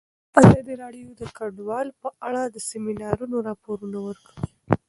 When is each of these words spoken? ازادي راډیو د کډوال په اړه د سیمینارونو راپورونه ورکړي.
ازادي 0.41 0.73
راډیو 0.83 1.09
د 1.19 1.21
کډوال 1.37 1.87
په 2.01 2.09
اړه 2.27 2.41
د 2.47 2.57
سیمینارونو 2.69 3.37
راپورونه 3.47 3.97
ورکړي. 4.07 4.37